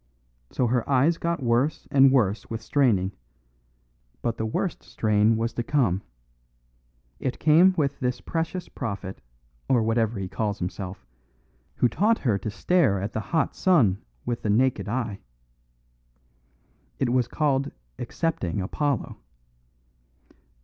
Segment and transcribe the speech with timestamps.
[0.49, 3.11] So her eyes got worse and worse with straining;
[4.23, 6.01] but the worst strain was to come.
[7.19, 9.21] It came with this precious prophet,
[9.69, 11.05] or whatever he calls himself,
[11.75, 15.19] who taught her to stare at the hot sun with the naked eye.
[16.97, 19.17] It was called accepting Apollo.